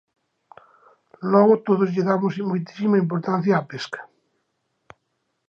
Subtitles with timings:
[1.33, 3.99] Logo todos lle dámos moitísima importancia á pesca.